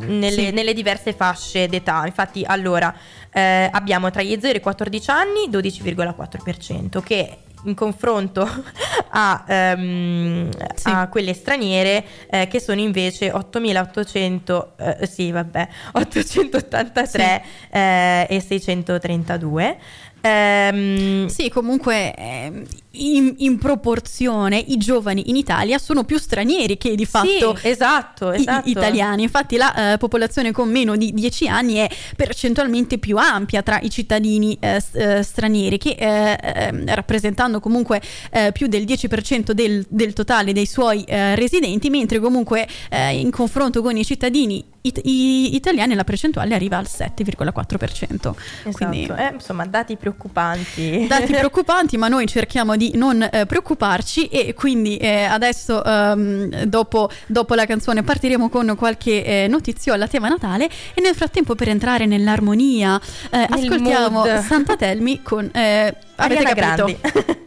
[0.00, 0.50] nelle, Sì.
[0.50, 2.04] nelle diverse fasce d'età.
[2.06, 2.94] Infatti, allora,
[3.32, 7.36] eh, abbiamo tra gli 0 e i 14 anni 12,4%, che
[7.68, 8.48] in confronto
[9.10, 10.88] a, ehm, Sì.
[10.88, 14.66] a quelle straniere eh, che sono invece 8.800
[15.00, 19.78] eh, sì vabbè 883 eh, e 632
[20.20, 22.64] Ehm, Sì, comunque ehm,
[22.98, 28.32] in, in proporzione i giovani in Italia sono più stranieri che di fatto Sì, esatto,
[28.32, 28.68] i- esatto.
[28.68, 29.22] italiani.
[29.22, 33.90] Infatti la eh, popolazione con meno di 10 anni è percentualmente più ampia tra i
[33.90, 40.12] cittadini eh, eh, stranieri che eh, ehm, rappresentando comunque eh, più del 10% del, del
[40.12, 42.66] totale dei suoi eh, residenti, mentre comunque
[43.12, 48.04] in confronto con i cittadini it- i- italiani la percentuale arriva al 7,4%.
[48.04, 48.36] Esatto,
[48.72, 51.06] Quindi insomma, dati preoccupanti.
[51.08, 57.10] dati preoccupanti, ma noi cerchiamo di non eh, preoccuparci e quindi eh, adesso ehm, dopo,
[57.26, 61.68] dopo la canzone partiremo con qualche eh, notiziola a tema Natale e nel frattempo per
[61.68, 64.40] entrare nell'armonia eh, Nel ascoltiamo mood.
[64.40, 66.98] Santa Telmi con eh, avete Ariana capito?
[67.00, 67.46] Grande.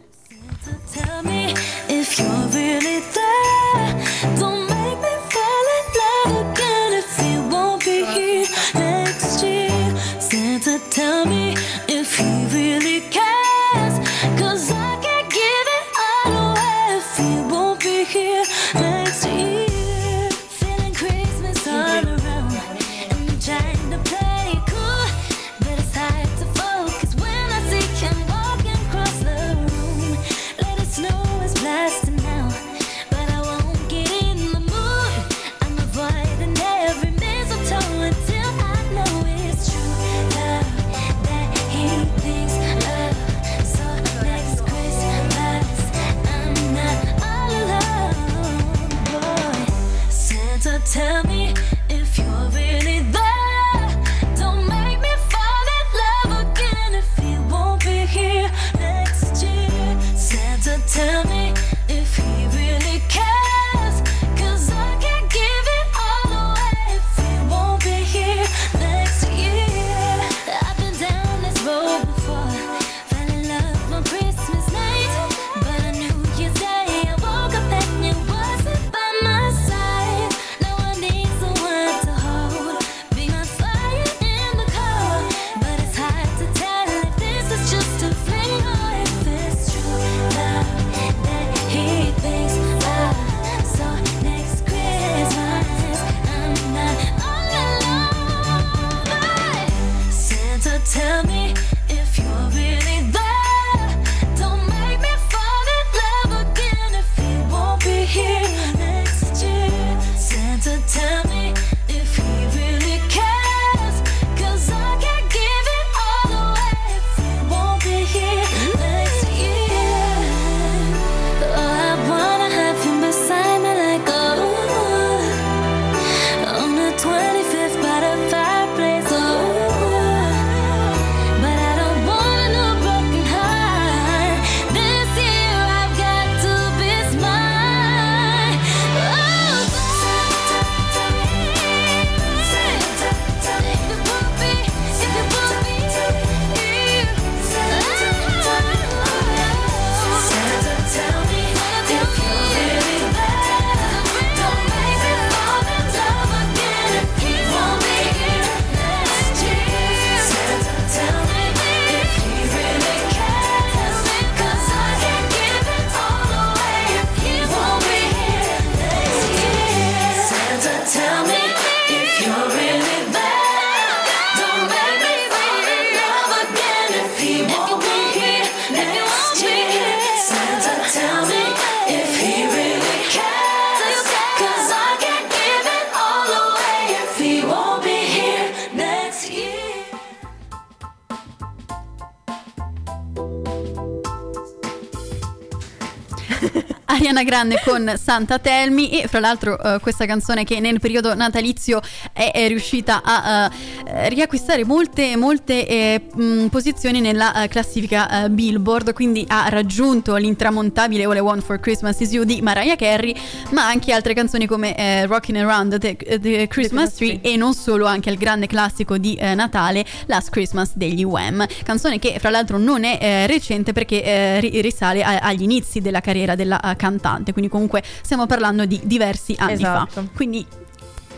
[197.22, 201.80] Ariana Grande con Santa Telmi e fra l'altro eh, questa canzone che nel periodo natalizio
[202.12, 203.50] è, è riuscita a
[203.86, 211.04] eh, riacquistare molte, molte eh, mh, posizioni nella eh, classifica Billboard, quindi ha raggiunto l'intramontabile
[211.04, 213.14] All I Want for Christmas Is You di Mariah Carey,
[213.50, 217.86] ma anche altre canzoni come eh, Rockin' Around the, the Christmas Tree e non solo
[217.86, 222.58] anche il grande classico di eh, Natale Last Christmas degli Wham, canzone che fra l'altro
[222.58, 226.76] non è recente perché ri- risale a- agli inizi della carriera della eh,
[227.12, 230.02] cantante, quindi comunque stiamo parlando di diversi anni Esatto.
[230.02, 230.04] fa.
[230.14, 230.46] Quindi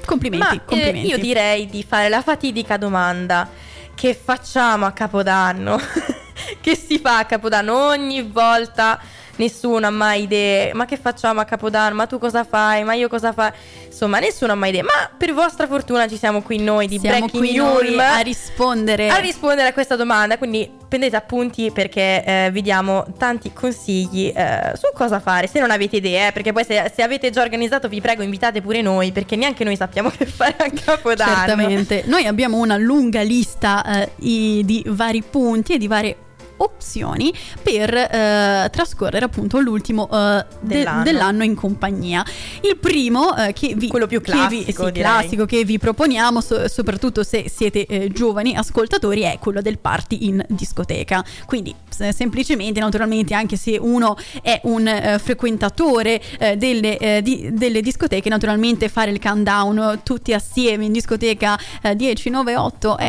[0.05, 1.09] complimenti, Ma eh, complimenti.
[1.09, 3.49] io direi di fare la fatidica domanda:
[3.95, 5.79] che facciamo a Capodanno?
[6.61, 9.01] che si fa a Capodanno ogni volta?
[9.37, 10.73] Nessuno ha mai idee.
[10.75, 11.95] Ma che facciamo a Capodanno?
[11.95, 12.85] Ma tu cosa fai?
[12.85, 13.51] Ma io cosa fai?
[13.87, 14.83] Insomma, nessuno ha mai idee.
[14.83, 19.09] Ma per vostra fortuna ci siamo qui noi di Siamo Breaking qui Yulm a rispondere.
[19.09, 20.39] a rispondere a questa domanda.
[20.39, 25.47] Quindi prendete appunti perché eh, vi diamo tanti consigli eh, su cosa fare.
[25.47, 28.61] Se non avete idee, eh, perché poi se, se avete già organizzato, vi prego, invitate
[28.61, 31.35] pure noi, perché neanche noi sappiamo che fare a Capodanno.
[31.35, 32.05] Certamente.
[32.07, 36.17] Noi abbiamo una lunga lista eh, di vari punti e di varie
[36.59, 41.03] opzioni per eh, trascorrere appunto l'ultimo eh, de- Dell'anno.
[41.03, 41.43] dell'anno.
[41.45, 42.25] in compagnia.
[42.63, 46.41] Il primo eh, che vi Quello più che vi- classico, sì, classico che vi proponiamo,
[46.41, 51.25] so- soprattutto se siete eh, giovani ascoltatori, è quello del party in discoteca.
[51.47, 57.81] Quindi se- semplicemente, naturalmente, anche se uno è un eh, frequentatore eh, delle, di- delle
[57.81, 63.05] discoteche, naturalmente fare il countdown tutti assieme in discoteca eh, 10, 9, 8 è,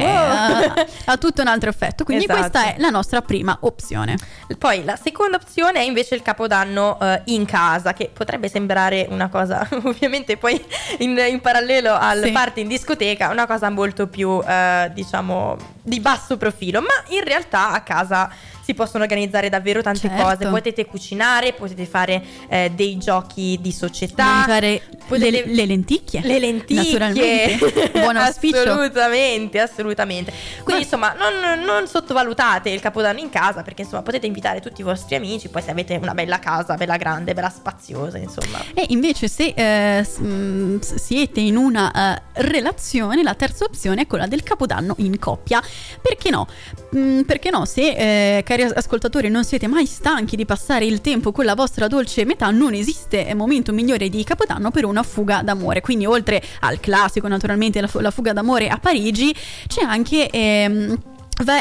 [0.76, 2.04] eh, ha tutto un altro effetto.
[2.04, 2.40] Quindi Esatto.
[2.40, 4.18] questa è la nostra prima opzione.
[4.58, 9.30] Poi la seconda opzione è invece il capodanno eh, in casa, che potrebbe sembrare una
[9.30, 10.64] cosa, ovviamente poi
[11.00, 12.32] in, in parallelo al Sì.
[12.32, 17.72] party in discoteca, una cosa molto più, eh, diciamo, di basso profilo, ma in realtà
[17.72, 18.30] a casa
[18.66, 20.24] si possono organizzare davvero tante Certo.
[20.24, 26.22] cose, potete cucinare, potete fare eh, dei giochi di società, Mangiare potete- le, le lenticchie.
[26.24, 27.90] le lenticchie Naturalmente.
[27.92, 28.58] Buon auspicio.
[28.66, 34.60] assolutamente assolutamente quindi insomma non, non sottovalutate il capodanno in casa perché insomma potete invitare
[34.62, 38.60] tutti i vostri amici poi se avete una bella casa bella grande bella spaziosa insomma
[38.74, 44.28] E invece se eh, s- siete in una eh, relazione, la terza opzione è quella
[44.28, 45.62] del capodanno in coppia.
[46.02, 46.48] Perché no?
[46.96, 47.66] Mm, perché no?
[47.66, 51.56] Se, eh, cari as- ascoltatori, non siete mai stanchi di passare il tempo con la
[51.56, 55.82] vostra dolce metà, non esiste momento migliore di capodanno per una fuga d'amore.
[55.82, 59.36] Quindi oltre al classico, naturalmente, la, la fuga d'amore a Parigi,
[59.68, 60.30] c'è anche...
[60.30, 60.98] ehm,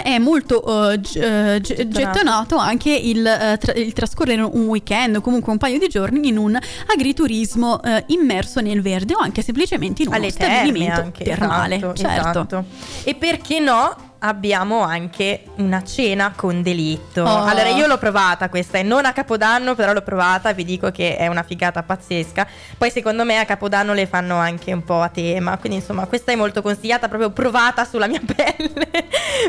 [0.05, 2.57] è molto eh, g- eh, g- Gettonato.
[2.57, 6.39] anche il, eh, tra- il trascorrere un weekend o comunque un paio di giorni in
[6.39, 11.75] un agriturismo eh, immerso nel verde o anche semplicemente in uno alle stabilimento anche termale.
[11.75, 12.29] esatto, certo.
[12.29, 12.65] esatto.
[13.03, 17.23] e perché no abbiamo anche una cena con delitto.
[17.23, 17.45] Oh.
[17.45, 21.17] allora io l'ho provata questa e non a capodanno però l'ho provata vi dico che
[21.17, 22.47] è una figata pazzesca.
[22.79, 26.33] Poi secondo me a capodanno le fanno anche un po' a tema quindi insomma questa
[26.33, 29.09] è molto consigliata proprio provata sulla mia pelle.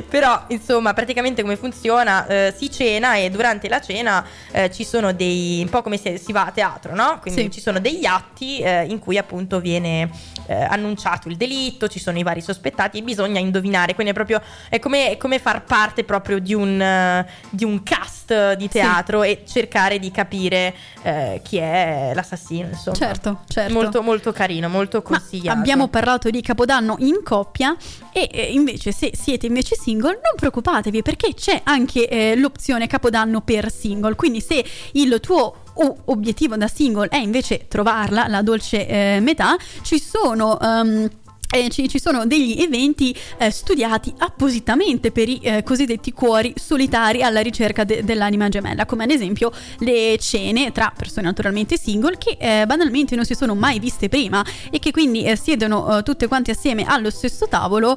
[0.09, 5.13] Però insomma praticamente come funziona Eh, si cena e durante la cena eh, ci sono
[5.13, 7.19] dei un po' come se si va a teatro no?
[7.21, 7.51] Quindi Sì.
[7.51, 10.09] ci sono degli atti eh, in cui appunto viene
[10.47, 14.41] eh, annunciato il delitto, ci sono i vari sospettati e bisogna indovinare, quindi è proprio
[14.69, 19.23] è come, è come far parte proprio di un, eh, di un cast di teatro
[19.23, 22.95] e cercare di capire eh, chi è l'assassino, insomma.
[22.95, 23.73] Certo, certo.
[23.73, 25.57] Molto, molto carino, molto Ma consigliato.
[25.57, 27.75] abbiamo parlato di Capodanno in coppia
[28.11, 33.41] e eh, invece se siete invece single non preoccupatevi perché c'è anche eh, l'opzione Capodanno
[33.41, 34.63] per single, quindi se
[34.93, 40.59] il tuo o- obiettivo da single è invece trovarla, la dolce eh, metà, ci sono...
[40.59, 41.09] ehm,
[41.51, 47.21] eh, ci, ci sono degli eventi eh, studiati appositamente per i eh, cosiddetti cuori solitari
[47.23, 52.37] alla ricerca de- dell'anima gemella, come ad esempio le cene tra persone naturalmente single che
[52.39, 56.27] eh, banalmente non si sono mai viste prima e che quindi eh, siedono eh, tutte
[56.27, 57.95] quante assieme allo stesso tavolo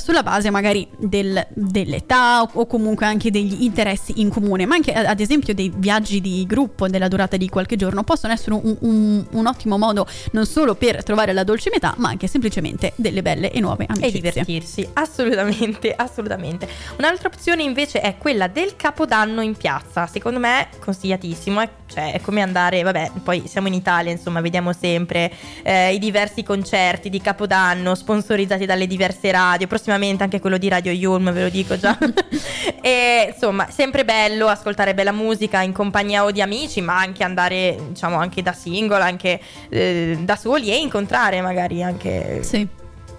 [0.00, 4.92] sulla base magari del- dell'età o, o comunque anche degli interessi in comune, ma anche
[4.92, 9.26] ad esempio dei viaggi di gruppo della durata di qualche giorno possono essere un, un-
[9.30, 13.50] un ottimo modo non solo per trovare la dolce metà, ma anche semplicemente delle belle
[13.50, 14.20] e nuove e amicizie.
[14.20, 16.68] divertirsi, assolutamente, assolutamente.
[16.98, 20.06] Un'altra opzione invece è quella del capodanno in piazza.
[20.06, 24.72] Secondo me consigliatissimo, è, cioè è come andare, vabbè, poi siamo in Italia, insomma, vediamo
[24.72, 25.32] sempre
[25.62, 30.92] eh, i diversi concerti di capodanno sponsorizzati dalle diverse radio, prossimamente anche quello di Radio
[30.92, 31.96] Yulm, ve lo dico già.
[32.82, 37.76] e insomma, sempre bello ascoltare bella musica in compagnia o di amici, ma anche andare,
[37.88, 42.77] diciamo, anche da single, anche eh, da soli e incontrare magari anche Sì.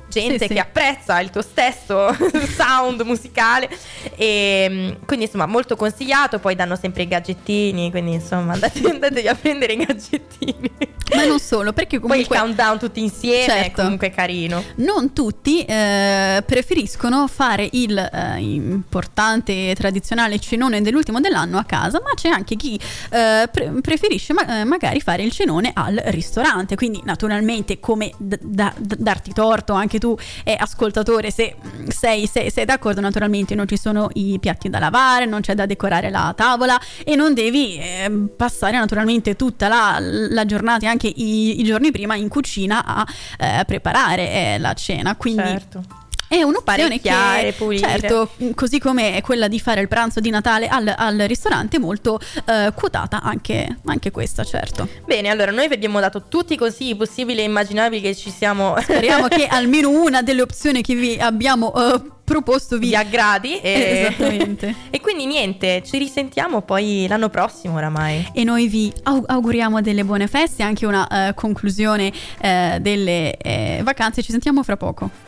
[0.10, 0.60] Gente Sì, che sì.
[0.60, 2.14] apprezza il tuo stesso
[2.58, 3.70] sound musicale
[4.16, 9.28] e mm, quindi insomma molto consigliato poi danno sempre i gadgettini quindi insomma andate, andatevi
[9.28, 10.72] a prendere i gadgettini
[11.16, 13.82] Ma non solo, perché poi il comunque countdown tutti insieme è Certo.
[13.84, 21.64] comunque carino non tutti eh, preferiscono fare il eh, importante tradizionale cenone dell'ultimo dell'anno a
[21.64, 22.76] casa, ma c'è anche chi
[23.12, 26.76] eh, pre- preferisce ma- eh, magari fare il cenone al ristorante.
[26.76, 31.56] Quindi, naturalmente, come d- d- darti torto, anche tu, eh, ascoltatore, se
[31.88, 35.66] sei, sei- sei d'accordo, naturalmente non ci sono i piatti da lavare, non c'è da
[35.66, 41.08] decorare la tavola e non devi eh, passare naturalmente tutta la, la giornata, e anche
[41.08, 43.06] i, i giorni prima, in cucina a
[43.38, 45.16] eh, preparare eh, la cena.
[45.16, 45.99] Quindi certo
[46.30, 47.88] è Sparecchiare, che, pulire.
[47.88, 52.72] certo, così come quella di fare il pranzo di Natale al, al ristorante, molto eh,
[52.76, 54.88] quotata anche, anche questa, certo.
[55.06, 58.76] bene allora noi vi abbiamo dato tutti i consigli possibili e immaginabili che ci siamo
[58.82, 64.12] Speriamo che almeno una delle opzioni che vi abbiamo eh, proposto vi, vi aggradi e...
[64.12, 64.76] Esattamente.
[64.92, 70.04] e quindi niente ci risentiamo poi l'anno prossimo oramai E noi vi au- auguriamo delle
[70.04, 74.22] buone feste, anche una eh, conclusione eh, delle eh, vacanze.
[74.22, 75.28] Ci sentiamo fra poco.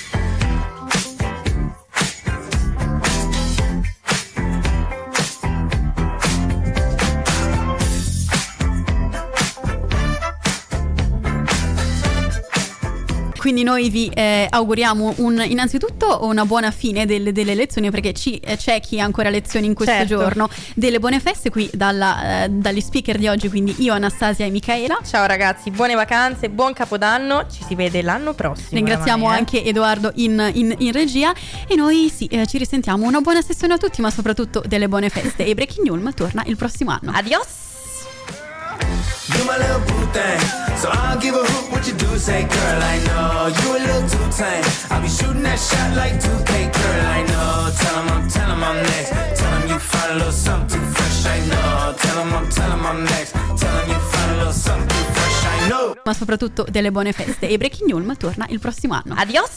[13.41, 18.37] Quindi noi vi eh, auguriamo un- innanzitutto una buona fine delle, delle lezioni perché ci-
[18.37, 20.15] eh, c'è chi ha ancora lezioni in questo Certo.
[20.15, 20.47] giorno.
[20.75, 24.99] Delle buone feste qui dalla, eh, dagli speaker di oggi, quindi io, Anastasia e Michaela.
[25.03, 29.39] ciao ragazzi buone vacanze buon capodanno ci si vede l'anno prossimo Ringraziamo oramai, eh.
[29.39, 31.33] anche Edoardo in, in- in regia
[31.67, 33.07] e noi sì, eh, ci risentiamo.
[33.07, 35.47] Una buona sessione a tutti, ma soprattutto delle buone feste.
[35.47, 37.11] E Breaking Ulm torna il prossimo anno.
[37.11, 37.47] adios
[39.33, 40.39] You my little boo thing.
[40.77, 43.47] So I don't give a hoot what you do, say, girl, I know.
[43.59, 44.63] You a little too tame.
[44.89, 47.71] I'll be shooting that shot like 2K, girl, I know.
[47.79, 49.11] Tell 'em I'm, tell 'em I'm next.
[49.39, 51.93] Tell 'em you find a little something too fresh, I know.
[51.97, 53.31] Tell 'em I'm, tell 'em I'm next.
[53.59, 55.95] Tell 'em you find a little something too fresh, I know.
[56.03, 57.47] Ma soprattutto delle buone feste.
[57.47, 59.13] E Breaking Ulm torna il prossimo anno.
[59.15, 59.49] adios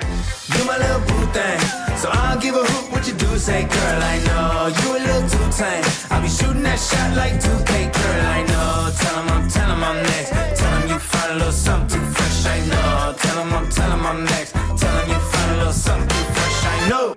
[0.00, 1.60] You my little boo thing,
[1.96, 4.02] so I'll give a hoot what you do say, girl.
[4.02, 5.84] I know you a little too tame.
[6.10, 8.26] I'll be shooting that shot like 2K, girl.
[8.38, 8.90] I know.
[9.00, 10.30] Tell him I'm telling I'm next.
[10.58, 12.46] Tell him you find a little something fresh.
[12.46, 13.14] I know.
[13.18, 14.52] Tell him I'm telling I'm next.
[14.52, 16.64] Tell him you find a little something fresh.
[16.64, 17.14] I know.